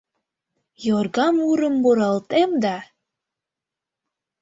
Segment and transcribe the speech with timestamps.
[0.85, 2.77] Йорга мурым муралтем да